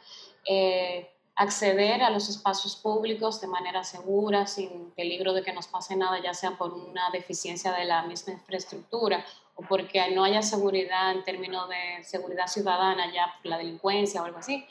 [1.36, 6.22] acceder a los espacios públicos de manera segura, sin peligro de que nos pase nada,
[6.22, 11.24] ya sea por una deficiencia de la misma infraestructura o porque no haya seguridad en
[11.24, 14.66] términos de seguridad ciudadana, ya por la delincuencia o algo así,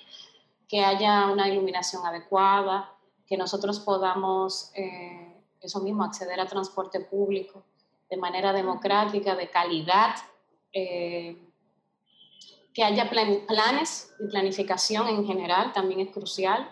[0.68, 2.94] que haya una iluminación adecuada,
[3.26, 7.64] que nosotros podamos, eh, eso mismo, acceder a transporte público
[8.08, 10.16] de manera democrática, de calidad.
[10.72, 11.49] Eh,
[12.80, 16.66] que haya planes y planificación en general también es crucial,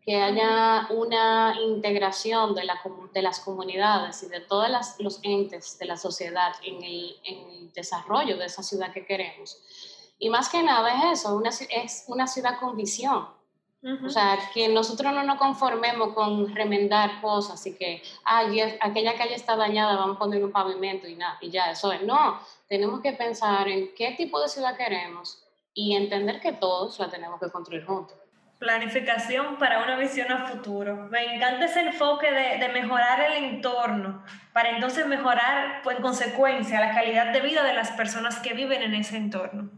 [0.00, 2.80] que haya una integración de, la,
[3.12, 7.72] de las comunidades y de todos los entes de la sociedad en el, en el,
[7.74, 9.58] desarrollo de esa ciudad que queremos.
[10.18, 13.28] Y más que nada es eso, una, es una ciudad con visión.
[14.06, 19.34] O sea, que nosotros no nos conformemos con remendar cosas y que, ay, aquella calle
[19.34, 22.00] está dañada, vamos a poner un pavimento y nada, y ya, eso es.
[22.02, 25.41] No, tenemos que pensar en qué tipo de ciudad queremos
[25.74, 28.16] y entender que todos la tenemos que construir juntos.
[28.58, 31.08] Planificación para una visión a futuro.
[31.10, 36.78] Me encanta ese enfoque de, de mejorar el entorno para entonces mejorar, pues, en consecuencia,
[36.78, 39.70] la calidad de vida de las personas que viven en ese entorno.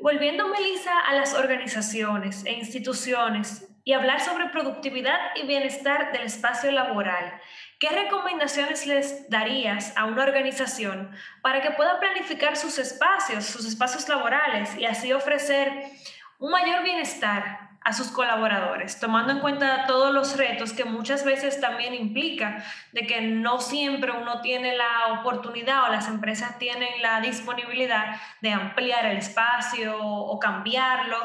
[0.00, 6.70] Volviendo, Melissa, a las organizaciones e instituciones y hablar sobre productividad y bienestar del espacio
[6.70, 7.40] laboral,
[7.82, 11.10] ¿qué recomendaciones les darías a una organización
[11.42, 15.90] para que pueda planificar sus espacios, sus espacios laborales y así ofrecer
[16.38, 21.60] un mayor bienestar a sus colaboradores, tomando en cuenta todos los retos que muchas veces
[21.60, 27.20] también implica de que no siempre uno tiene la oportunidad o las empresas tienen la
[27.20, 31.18] disponibilidad de ampliar el espacio o cambiarlo.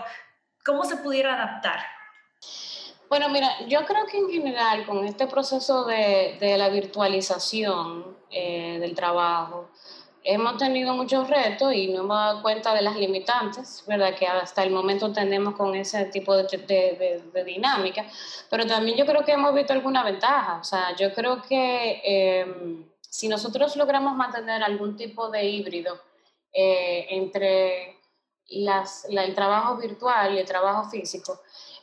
[0.65, 1.85] ¿Cómo se pudiera adaptar?
[3.09, 8.77] Bueno, mira, yo creo que en general con este proceso de, de la virtualización eh,
[8.79, 9.69] del trabajo,
[10.23, 14.13] hemos tenido muchos retos y no hemos dado cuenta de las limitantes, ¿verdad?
[14.13, 16.43] Que hasta el momento tenemos con ese tipo de,
[17.33, 18.05] de, dinámica,
[18.49, 22.85] pero también yo creo que hemos visto alguna ventaja, o sea, yo creo que eh,
[22.99, 25.97] si nosotros logramos mantener algún tipo de híbrido
[26.51, 27.95] eh, entre
[28.49, 31.39] las, el trabajo virtual y el trabajo físico,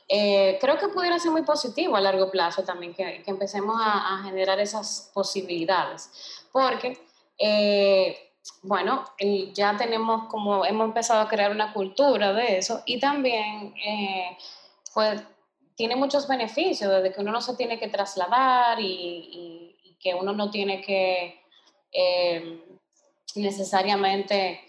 [0.08, 4.60] eh, creo que pudiera ser muy positivo a largo plazo también que, empecemos a, generar
[4.60, 6.10] esas posibilidades,
[6.52, 6.98] porque,
[7.38, 8.30] eh,
[8.62, 9.04] bueno,
[9.54, 14.36] ya tenemos como, hemos empezado a crear una cultura de eso y también, eh,
[14.92, 15.22] pues,
[15.76, 20.50] tiene muchos beneficios, desde que uno no se tiene que trasladar y que uno no
[20.50, 21.40] tiene que
[23.34, 24.60] necesariamente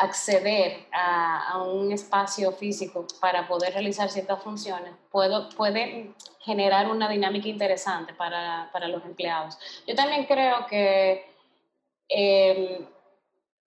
[0.00, 7.48] acceder a, un espacio físico para poder realizar ciertas funciones puedo, puede generar una dinámica
[7.48, 9.58] interesante para, los empleados.
[9.86, 11.24] Yo también creo que
[12.08, 12.86] em,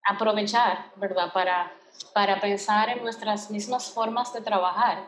[0.04, 1.32] aprovechar, ¿verdad?
[1.34, 1.72] Para,
[2.14, 5.08] para pensar en nuestras mismas formas de trabajar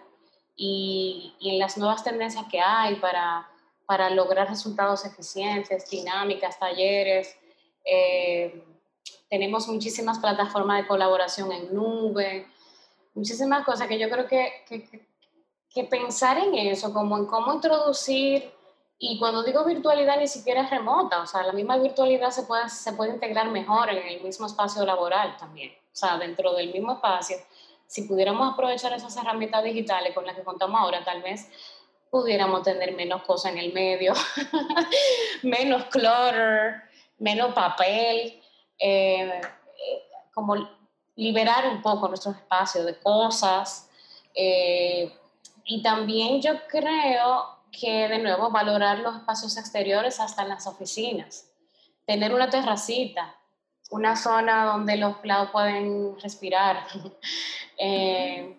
[0.55, 3.47] y, en las nuevas tendencias que hay para,
[3.85, 7.37] para lograr resultados eficientes, dinámicas, talleres.
[7.85, 8.63] Eh,
[9.29, 12.47] tenemos muchísimas plataformas de colaboración en nube,
[13.13, 15.07] muchísimas cosas que yo creo que, que,
[15.69, 18.51] que, pensar en eso, como en cómo introducir,
[18.99, 22.69] y cuando digo virtualidad ni siquiera es remota, o sea, la misma virtualidad se puede,
[22.69, 26.93] se puede integrar mejor en el mismo espacio laboral también, o sea, dentro del mismo
[26.93, 27.37] espacio.
[27.85, 31.47] Si pudiéramos aprovechar esas herramientas digitales con las que contamos ahora, tal vez
[32.09, 34.13] pudiéramos tener menos cosas en el medio,
[35.43, 36.81] menos clutter,
[37.19, 38.41] menos papel,
[38.79, 39.41] eh,
[40.33, 40.55] como
[41.15, 43.89] liberar un poco nuestro espacio de cosas.
[44.33, 45.11] Eh,
[45.65, 51.49] y también yo creo que, de nuevo, valorar los espacios exteriores hasta en las oficinas.
[52.05, 53.35] Tener una terracita,
[53.89, 56.85] una zona donde los empleados pueden respirar.
[57.77, 58.57] eh,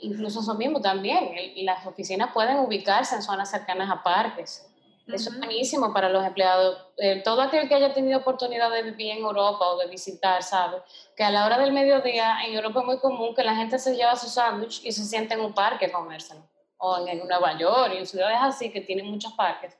[0.00, 1.30] incluso eso mismo también,
[1.64, 4.66] las oficinas pueden ubicarse en zonas cercanas a parques.
[5.06, 6.78] Eso es buenísimo para los empleados.
[6.96, 10.82] Eh, todo aquel que haya tenido oportunidad de vivir en Europa o de visitar, sabe
[11.16, 13.94] que a la hora del mediodía en Europa es muy común que la gente se
[13.94, 16.40] lleva su sándwich y se siente en un parque a comérselo.
[16.78, 19.78] O en, Nueva York y en ciudades así que tienen muchos parques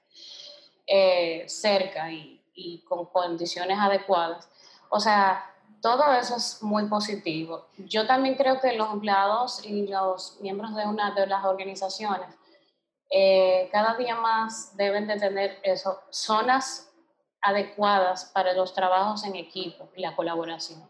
[0.87, 4.49] eh, cerca y, y con condiciones adecuadas.
[4.89, 5.45] O sea,
[5.83, 7.67] todo eso es muy positivo.
[7.79, 12.36] Yo también creo que los empleados y los miembros de una de las organizaciones
[13.11, 16.91] eh, cada día más deben de tener eso, zonas
[17.41, 20.83] adecuadas para los trabajos en equipo y la colaboración.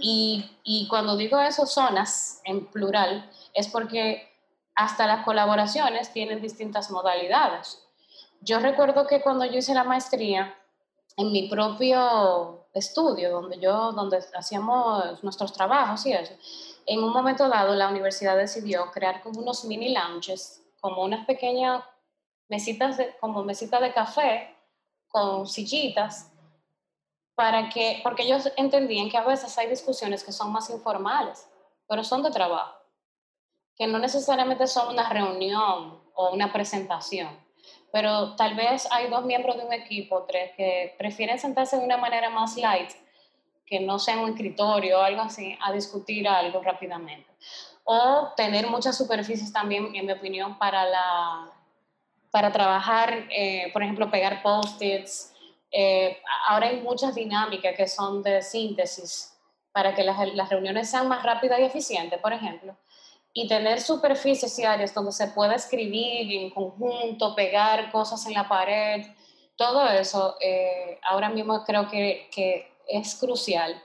[0.00, 4.30] y, y, cuando digo eso, zonas en plural, es porque
[4.74, 7.82] hasta las colaboraciones tienen distintas modalidades.
[8.40, 10.54] Yo recuerdo que cuando yo hice la maestría,
[11.16, 16.32] en mi propio estudio, donde yo, donde hacíamos nuestros trabajos y eso,
[16.86, 21.84] en un momento dado la universidad decidió crear como unos mini lounges como unas pequeñas
[22.48, 24.52] mesitas de, como mesitas de café
[25.06, 26.30] con sillitas
[27.36, 31.48] para que, porque ellos entendían que a veces hay discusiones que son más informales,
[31.88, 32.76] pero son de trabajo,
[33.76, 37.30] que no necesariamente son una reunión o una presentación,
[37.92, 41.96] pero tal vez hay dos miembros de un equipo, tres, que prefieren sentarse de una
[41.96, 42.90] manera más light,
[43.64, 47.30] que no sea un escritorio o algo así, a discutir algo rápidamente
[47.84, 51.52] o tener muchas superficies también, en mi opinión, para, la,
[52.30, 55.32] para trabajar, eh, por ejemplo, pegar post-its.
[55.70, 56.18] Eh,
[56.48, 59.36] ahora hay muchas dinámicas que son de síntesis
[59.72, 62.76] para que las, las, reuniones sean más rápidas y eficientes, por ejemplo.
[63.32, 68.46] Y tener superficies y áreas donde se pueda escribir en conjunto, pegar cosas en la
[68.46, 69.06] pared,
[69.56, 73.82] todo eso eh, ahora mismo creo que, que es crucial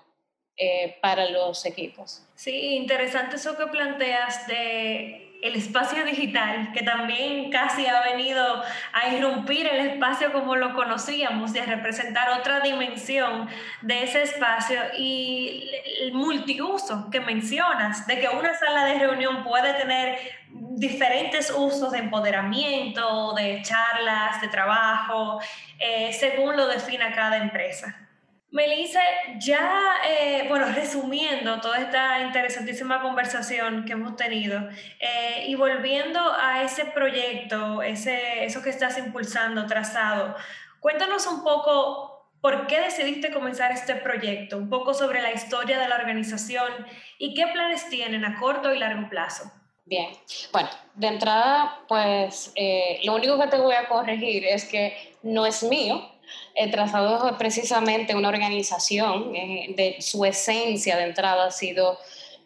[0.57, 2.23] eh, para los equipos.
[2.35, 9.13] Sí, interesante eso que planteas de el espacio digital, que también casi ha venido a
[9.13, 13.47] irrumpir el espacio como lo conocíamos y a representar otra dimensión
[13.81, 15.69] de ese espacio y
[16.01, 20.17] el multiuso que mencionas, de que una sala de reunión puede tener
[20.49, 25.39] diferentes usos de empoderamiento, de charlas, de trabajo,
[25.79, 28.06] eh, según lo defina cada empresa.
[28.49, 29.01] Melissa,
[29.39, 36.63] ya, eh, bueno, resumiendo toda esta interesantísima conversación que hemos tenido eh, y volviendo a
[36.63, 40.35] ese proyecto, ese, eso que estás impulsando, trazado,
[40.79, 45.89] cuéntanos un poco por qué decidiste comenzar este proyecto, un poco sobre la historia de
[45.89, 46.71] la organización
[47.17, 49.51] y qué planes tienen a corto y largo plazo.
[49.83, 50.09] Bien,
[50.53, 55.45] bueno, de entrada, pues eh, lo único que te voy a corregir es que no
[55.45, 56.09] es mío,
[56.57, 61.97] el trazado es precisamente una organización, eh, de su esencia de entrada ha sido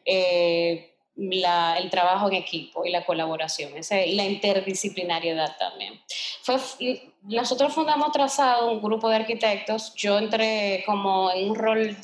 [0.05, 5.99] eh, el trabajo en equipo y la colaboración y la interdisciplinariedad también.
[6.41, 6.55] Fue,
[7.23, 11.97] nosotros fundamos Trazado, un grupo de arquitectos, yo entré como en un rol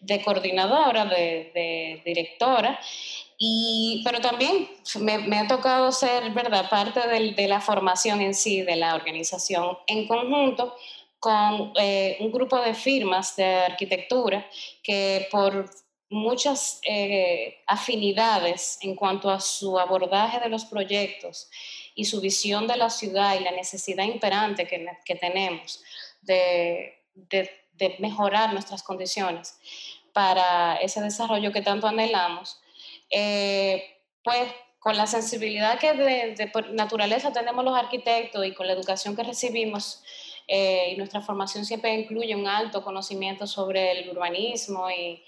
[0.00, 2.80] de coordinadora, de, de directora,
[3.36, 4.68] y, pero también
[5.00, 10.06] me, ha tocado ser, ¿verdad?, parte de, la formación en sí de la organización en
[10.06, 10.74] conjunto
[11.24, 14.46] con eh, un grupo de firmas de arquitectura
[14.82, 15.70] que por
[16.10, 21.48] muchas eh, afinidades en cuanto a su abordaje de los proyectos
[21.94, 25.82] y su visión de la ciudad y la necesidad imperante que, que tenemos
[26.20, 29.56] de, de, de mejorar nuestras condiciones,
[30.12, 32.60] para ese desarrollo que tanto anhelamos,
[33.08, 34.42] eh, pues
[34.84, 40.02] con la sensibilidad que de, naturaleza tenemos los arquitectos y con la educación que recibimos,
[40.46, 45.22] eh, y nuestra formación siempre incluye un alto conocimiento sobre el urbanismo y,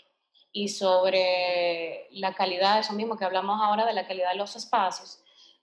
[0.53, 5.21] y sobre la calidad, eso mismo que hablamos ahora de la calidad de los espacios,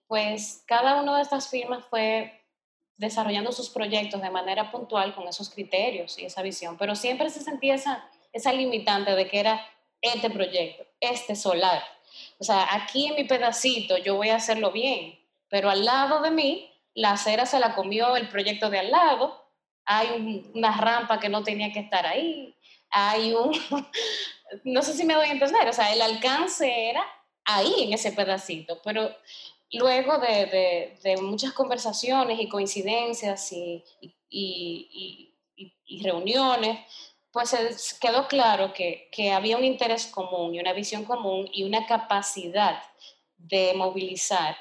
[0.08, 2.43] pues cada una de estas firmas fue
[2.97, 7.41] desarrollando sus proyectos de manera puntual con esos criterios y esa visión, pero siempre se
[7.41, 9.66] sentía esa, esa limitante de que era
[10.01, 11.84] este proyecto, este solar.
[12.39, 16.32] O sea, aquí en mi pedacito yo voy a hacerlo bien, pero al lado de
[16.32, 19.42] mí, la acera se la comió el proyecto de al lado,
[19.86, 22.55] hay una rampa que no tenía que estar ahí,
[22.89, 23.51] hay un,
[24.63, 27.05] no sé si me doy a entender, o sea, el alcance era
[27.45, 29.09] ahí en ese pedacito, pero
[29.71, 33.84] luego de, de, muchas conversaciones y coincidencias y,
[34.29, 35.34] y,
[35.86, 36.79] y, reuniones,
[37.31, 41.86] pues quedó claro que, que, había un interés común y una visión común y una
[41.86, 42.81] capacidad
[43.38, 44.55] de movilizar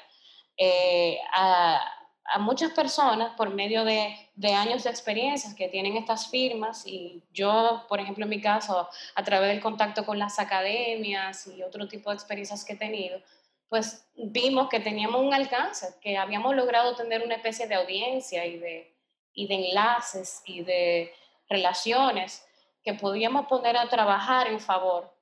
[0.57, 1.81] eh, a,
[2.25, 7.23] a, muchas personas por medio de, de, años de experiencias que tienen estas firmas y
[7.33, 11.87] yo, por ejemplo, en mi caso, a través del contacto con las academias y otro
[11.87, 13.21] tipo de experiencias que he tenido,
[13.69, 18.57] pues vimos que teníamos un alcance, que habíamos logrado tener una especie de audiencia y
[18.57, 18.95] de,
[19.33, 21.13] y de enlaces y de
[21.49, 22.45] relaciones
[22.83, 25.12] que podíamos poner a trabajar en favor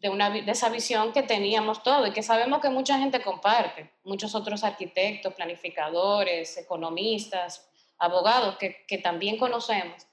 [0.00, 4.34] de, una, esa visión que teníamos todo y que sabemos que mucha gente comparte, muchos
[4.34, 10.06] otros arquitectos, planificadores, economistas, abogados que, que también conocemos.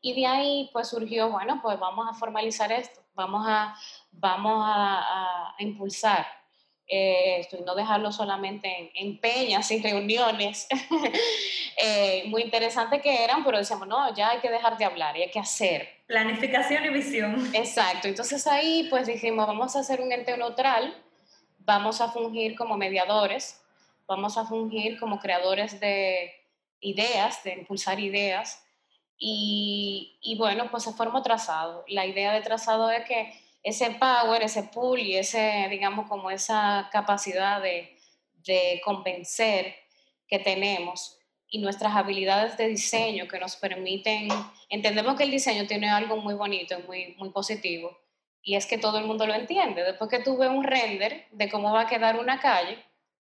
[0.00, 3.74] Y de ahí pues surgió, bueno, pues vamos a formalizar esto, vamos a,
[4.12, 6.26] vamos a, a impulsar
[6.86, 10.66] eh, y no dejarlo solamente en, peñas y reuniones
[11.78, 15.22] eh, muy interesantes que eran, pero decíamos, no, ya hay que dejar de hablar y
[15.22, 15.88] hay que hacer.
[16.06, 17.50] Planificación y visión.
[17.54, 20.94] Exacto, entonces ahí pues dijimos, vamos a hacer un ente neutral,
[21.60, 23.62] vamos a fungir como mediadores,
[24.06, 26.32] vamos a fungir como creadores de
[26.80, 28.60] ideas, de impulsar ideas.
[29.16, 31.84] Y, y bueno, pues se formó trazado.
[31.88, 33.32] La idea de trazado es que
[33.64, 37.96] ese power, ese pull y ese, digamos, como esa capacidad de,
[38.44, 39.74] de convencer
[40.28, 44.28] que tenemos y nuestras habilidades de diseño que nos permiten,
[44.68, 47.96] entendemos que el diseño tiene algo muy bonito y muy, muy positivo,
[48.42, 49.82] y es que todo el mundo lo entiende.
[49.82, 52.78] Después que tú ves un render de cómo va a quedar una calle,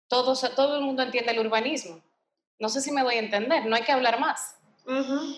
[0.09, 2.01] todo, todo el mundo entiende el urbanismo.
[2.59, 4.57] No sé si me voy a entender, no hay que hablar más.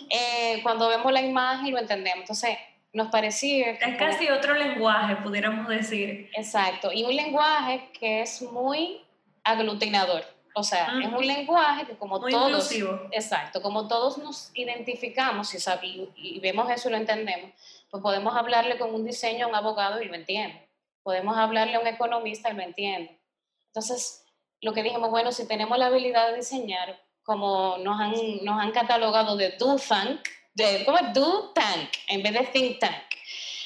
[0.08, 2.20] Eh, cuando vemos la imagen lo entendemos.
[2.20, 2.56] Entonces,
[2.94, 3.72] nos parecía...
[3.72, 6.30] Es casi otro lenguaje, pudiéramos decir.
[6.34, 9.02] Exacto, y un lenguaje que es muy
[9.42, 10.24] aglutinador.
[10.54, 12.72] O sea, es un lenguaje que como todos...
[13.10, 17.50] Exacto, como todos nos identificamos y, y, vemos eso y lo entendemos,
[17.90, 20.68] pues podemos hablarle con un diseño a un abogado y lo entiende.
[21.02, 23.20] Podemos hablarle a un economista y lo entiende.
[23.66, 24.24] Entonces,
[24.60, 28.70] lo que dijimos, bueno, si tenemos la habilidad de diseñar, como nos han, nos han
[28.70, 30.20] catalogado de do think,
[30.54, 31.12] de, ¿cómo es?
[31.12, 33.04] Do Tank en vez de Think Tank.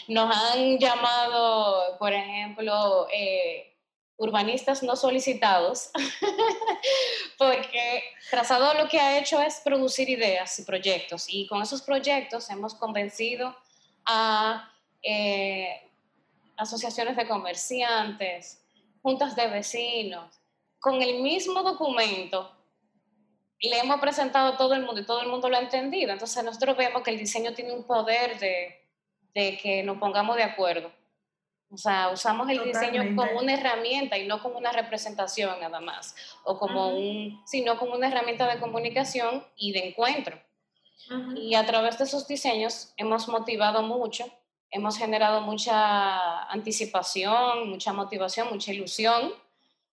[0.08, 3.76] Nos han llamado, por ejemplo, eh,
[4.16, 5.90] urbanistas no solicitados,
[7.38, 12.50] porque Trazado lo que ha hecho es producir ideas y proyectos, y con esos proyectos
[12.50, 13.56] hemos convencido
[14.04, 14.70] a
[15.02, 15.88] eh,
[16.56, 18.62] asociaciones de comerciantes,
[19.02, 20.40] juntas de vecinos,
[20.80, 22.57] con el mismo documento
[23.60, 26.12] le hemos presentado a todo el mundo y todo el mundo lo ha entendido.
[26.12, 28.80] Entonces nosotros vemos que el diseño tiene un poder de,
[29.34, 30.92] de que nos pongamos de acuerdo.
[31.70, 36.14] O sea, usamos el diseño como una herramienta y no como una representación nada más,
[36.44, 40.40] o como un, sino como una herramienta de comunicación y de encuentro.
[41.36, 44.26] Y a través de esos diseños hemos motivado mucho,
[44.70, 49.32] hemos generado mucha anticipación, mucha motivación, mucha ilusión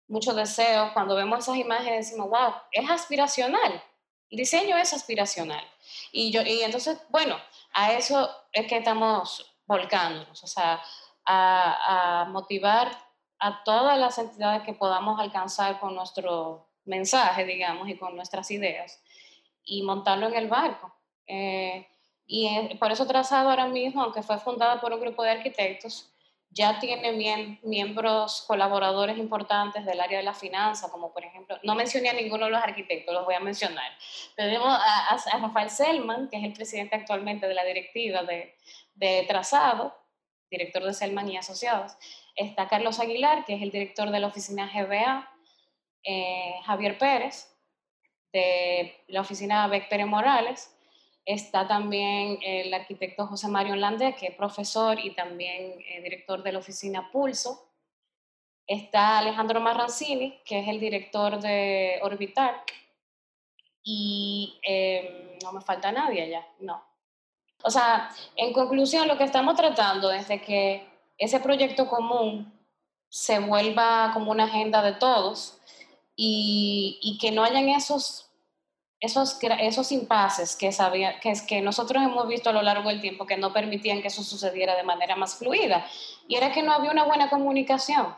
[0.07, 0.91] mucho deseo.
[0.93, 3.83] Cuando vemos esas imágenes decimos, wow, es aspiracional.
[4.29, 5.63] El diseño es aspiracional.
[6.11, 7.37] Y, yo, y entonces, bueno,
[7.73, 10.81] a eso es que estamos volcándonos, o sea,
[11.25, 12.91] a, a motivar
[13.39, 19.01] a todas las entidades que podamos alcanzar con nuestro mensaje, digamos, y con nuestras ideas,
[19.63, 20.93] y montarlo en el barco.
[21.27, 21.87] Eh,
[22.27, 26.11] y por eso Trazado ahora mismo, aunque fue fundada por un grupo de arquitectos,
[26.55, 32.09] ya tiene miembros colaboradores importantes del área de la finanza, como por ejemplo, no mencioné
[32.09, 33.91] a ninguno de los arquitectos, los voy a mencionar.
[34.37, 38.55] Tenemos a, Rafael Selman, que es el presidente actualmente de la directiva de,
[38.93, 39.93] de, Trazado,
[40.49, 41.97] director de Selman y Asociados.
[42.37, 45.29] Está Carlos Aguilar, que es el director de la oficina GBA.
[46.07, 47.51] Eh, Javier Pérez,
[48.31, 50.74] de la oficina Beck Pérez Morales.
[51.25, 56.51] Está también el arquitecto José Mario Lande, que es profesor y también eh, director de
[56.51, 57.67] la oficina Pulso.
[58.67, 62.63] Está Alejandro Marrancini, que es el director de Orbitar.
[63.83, 66.83] Y em, no me falta nadie allá, no.
[67.63, 72.53] O sea, en conclusión, lo que estamos tratando es de que ese proyecto común
[73.09, 75.57] se vuelva como una agenda de todos
[76.15, 78.24] y, y que no hayan esos,
[78.99, 83.25] esos, esos impases que, sabía, que, que nosotros hemos visto a lo largo del tiempo
[83.25, 85.85] que no permitían que eso sucediera de manera más fluida.
[86.27, 88.15] Y era que no había una buena comunicación.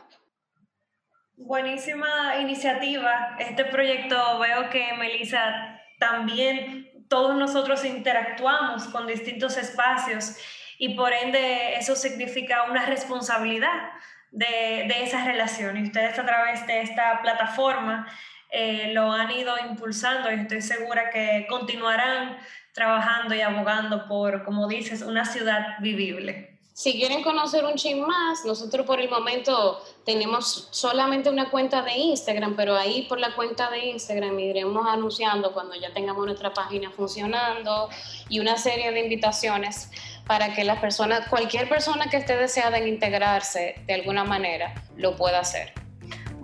[1.36, 3.36] Buenísima iniciativa.
[3.38, 10.36] Este proyecto veo que Melissa también todos nosotros interactuamos con distintos espacios
[10.78, 13.90] y por ende eso significa una responsabilidad
[14.30, 15.76] de, de esa relación.
[15.76, 18.06] Y ustedes a través de esta plataforma
[18.50, 22.38] eh, lo han ido impulsando y estoy segura que continuarán
[22.72, 26.58] trabajando y abogando por, como dices, una ciudad vivible.
[26.78, 31.92] Si quieren conocer un chin más, nosotros por el momento tenemos solamente una cuenta de
[31.96, 36.92] Instagram, pero ahí por la cuenta de Instagram iremos anunciando cuando ya tengamos nuestra página
[36.92, 37.88] funcionando
[38.28, 39.90] y una serie de invitaciones
[40.24, 45.16] para que las personas, cualquier persona que esté deseada en integrarse de alguna manera, lo
[45.16, 45.87] pueda hacer.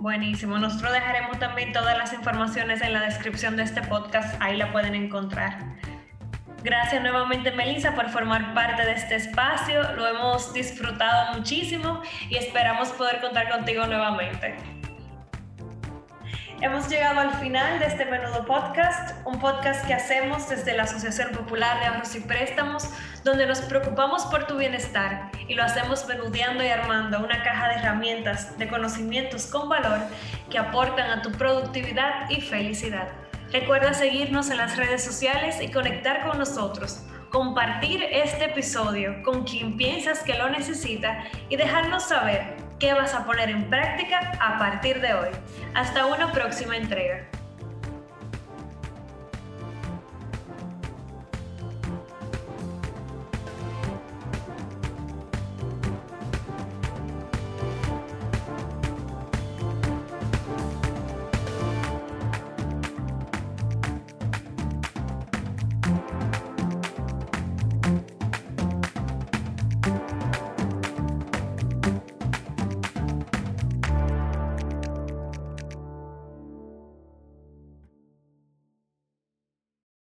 [0.05, 4.71] Buenísimo, nosotros dejaremos también todas las informaciones en la descripción de este podcast, ahí la
[4.71, 5.57] pueden encontrar.
[6.63, 12.89] Gracias nuevamente Melissa por formar parte de este espacio, lo hemos disfrutado muchísimo y esperamos
[12.89, 14.55] poder contar contigo nuevamente.
[16.61, 21.31] Hemos llegado al final de este menudo podcast, un podcast que hacemos desde la Asociación
[21.31, 22.89] Popular de Ahorros y Préstamos,
[23.25, 27.75] donde nos preocupamos por tu bienestar y lo hacemos menudeando y armando una caja de
[27.75, 29.99] herramientas, de conocimientos con valor
[30.49, 33.09] que aportan a tu productividad y felicidad.
[33.51, 37.01] Recuerda seguirnos en las redes sociales y conectar con nosotros,
[37.31, 43.25] compartir este episodio con quien piensas que lo necesita y dejarnos saber qué vas a
[43.25, 45.29] poner en práctica a partir de hoy.
[45.73, 47.27] Hasta una próxima entrega.